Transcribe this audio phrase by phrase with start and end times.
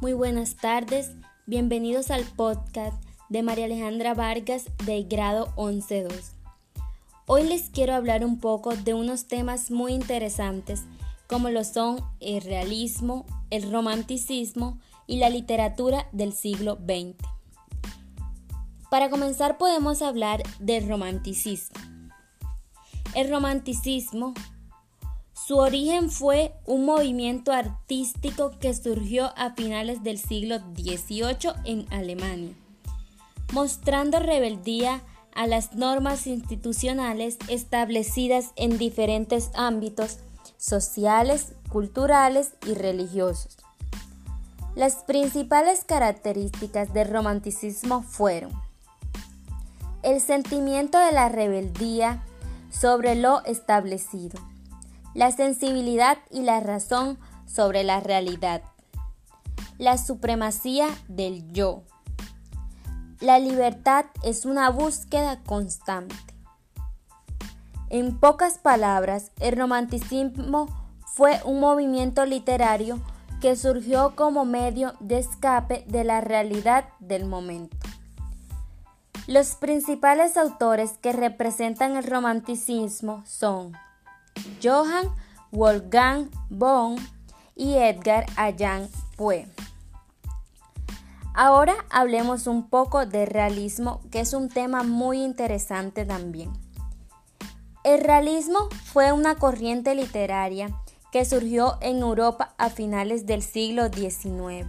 [0.00, 1.10] Muy buenas tardes,
[1.46, 6.34] bienvenidos al podcast de María Alejandra Vargas del grado 11.2.
[7.26, 10.84] Hoy les quiero hablar un poco de unos temas muy interesantes
[11.26, 14.78] como lo son el realismo, el romanticismo
[15.08, 17.16] y la literatura del siglo XX.
[18.90, 21.76] Para comenzar podemos hablar del romanticismo.
[23.16, 24.32] El romanticismo
[25.46, 32.54] su origen fue un movimiento artístico que surgió a finales del siglo XVIII en Alemania,
[33.52, 35.00] mostrando rebeldía
[35.34, 40.18] a las normas institucionales establecidas en diferentes ámbitos
[40.56, 43.56] sociales, culturales y religiosos.
[44.74, 48.50] Las principales características del romanticismo fueron
[50.02, 52.24] el sentimiento de la rebeldía
[52.70, 54.38] sobre lo establecido,
[55.14, 58.62] la sensibilidad y la razón sobre la realidad,
[59.78, 61.82] la supremacía del yo.
[63.20, 66.14] La libertad es una búsqueda constante.
[67.90, 70.68] En pocas palabras, el romanticismo
[71.06, 73.00] fue un movimiento literario
[73.40, 77.76] que surgió como medio de escape de la realidad del momento.
[79.26, 83.72] Los principales autores que representan el romanticismo son
[84.62, 85.08] Johann
[85.50, 86.96] Wolfgang von
[87.54, 89.46] y Edgar Allan Poe.
[91.34, 96.50] Ahora hablemos un poco de realismo, que es un tema muy interesante también.
[97.84, 100.70] El realismo fue una corriente literaria
[101.12, 104.66] que surgió en Europa a finales del siglo XIX,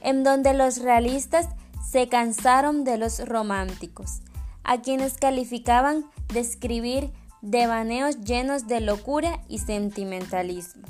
[0.00, 1.48] en donde los realistas
[1.88, 4.22] se cansaron de los románticos,
[4.64, 10.86] a quienes calificaban de escribir devaneos llenos de locura y sentimentalismo.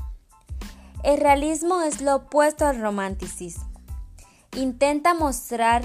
[1.02, 3.68] El realismo es lo opuesto al romanticismo.
[4.56, 5.82] Intenta mostrar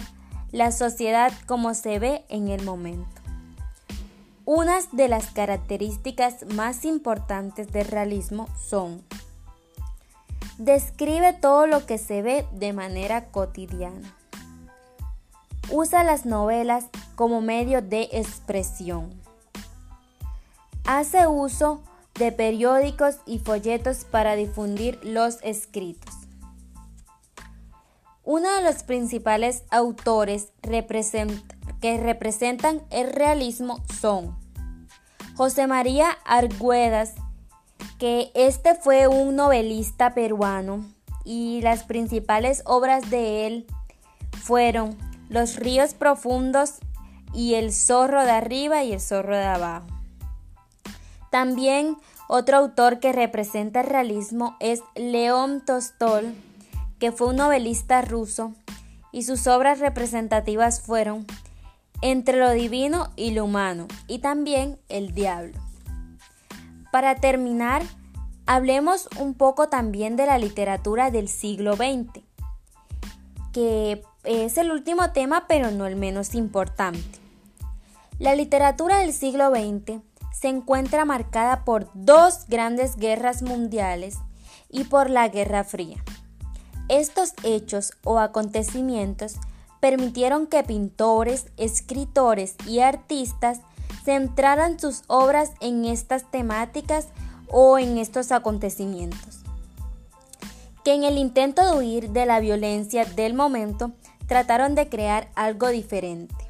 [0.51, 3.09] la sociedad como se ve en el momento.
[4.45, 9.03] Unas de las características más importantes del realismo son
[10.57, 14.15] Describe todo lo que se ve de manera cotidiana.
[15.71, 16.85] Usa las novelas
[17.15, 19.26] como medio de expresión
[20.87, 21.83] hace uso
[22.15, 26.15] de periódicos y folletos para difundir los escritos.
[28.23, 34.37] Uno de los principales autores que representan el realismo son
[35.35, 37.13] José María Argüedas,
[37.99, 40.85] que este fue un novelista peruano
[41.23, 43.67] y las principales obras de él
[44.41, 44.97] fueron
[45.29, 46.75] Los ríos profundos
[47.33, 49.96] y El zorro de arriba y El zorro de abajo.
[51.37, 56.35] También otro autor que representa el realismo es León Tolstoy,
[56.97, 58.55] que fue un novelista ruso,
[59.11, 61.27] y sus obras representativas fueron
[62.01, 65.61] Entre lo divino y lo humano, y también El diablo.
[66.91, 67.83] Para terminar,
[68.47, 72.23] hablemos un poco también de la literatura del siglo XX,
[73.53, 77.19] que es el último tema, pero no el menos importante.
[78.17, 80.01] La literatura del siglo XX
[80.31, 84.17] se encuentra marcada por dos grandes guerras mundiales
[84.69, 86.03] y por la Guerra Fría.
[86.89, 89.35] Estos hechos o acontecimientos
[89.79, 93.59] permitieron que pintores, escritores y artistas
[94.03, 97.07] centraran sus obras en estas temáticas
[97.49, 99.39] o en estos acontecimientos,
[100.83, 103.91] que en el intento de huir de la violencia del momento
[104.27, 106.46] trataron de crear algo diferente.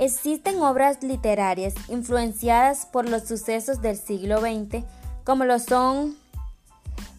[0.00, 4.84] Existen obras literarias influenciadas por los sucesos del siglo XX,
[5.24, 6.16] como lo son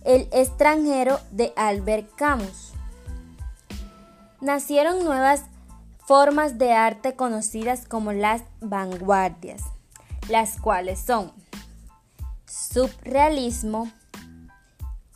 [0.06, 2.72] El extranjero de Albert Camus.
[4.40, 5.44] Nacieron nuevas
[6.08, 9.62] formas de arte conocidas como las vanguardias,
[10.30, 11.34] las cuales son
[12.46, 13.92] subrealismo,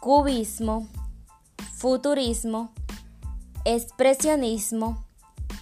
[0.01, 0.89] cubismo,
[1.77, 2.73] futurismo,
[3.63, 5.05] expresionismo,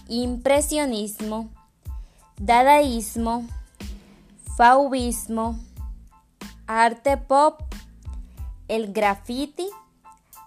[0.08, 1.48] impresionismo,
[2.42, 3.46] dadaísmo,
[4.56, 5.60] faubismo,
[6.66, 7.60] arte pop,
[8.66, 9.68] el graffiti,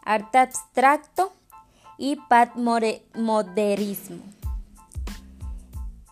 [0.04, 1.32] arte abstracto
[1.98, 4.20] y patmoderismo.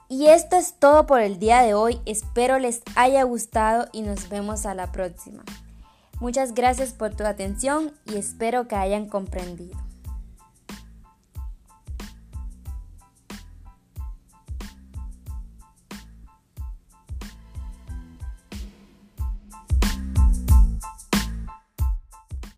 [0.08, 2.00] Y esto es todo por el día de hoy.
[2.06, 5.44] Espero les haya gustado y nos vemos a la próxima.
[6.22, 9.78] Muchas gracias por tu atención y espero que hayan comprendido.